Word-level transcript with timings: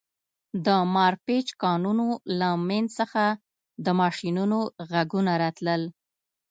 د 0.65 0.67
مارپیچ 0.95 1.47
کانونو 1.63 2.05
له 2.39 2.49
منځ 2.67 2.89
څخه 2.99 3.23
د 3.85 3.87
ماشینونو 3.99 4.59
غږونه 4.91 5.31
راتلل 5.43 5.81